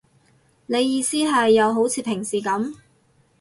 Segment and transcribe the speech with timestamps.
[0.65, 2.73] 你意思係，又好似平時噉